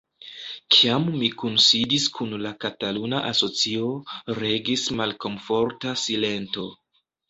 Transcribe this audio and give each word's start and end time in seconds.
Kiam 0.75 1.05
mi 1.23 1.29
kunsidis 1.41 2.07
kun 2.17 2.33
la 2.47 2.55
kataluna 2.67 3.23
asocio, 3.29 3.93
regis 4.43 4.91
malkomforta 5.01 5.99
silento. 6.11 6.71